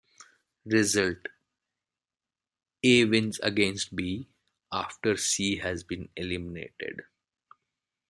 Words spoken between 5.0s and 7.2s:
C has been eliminated.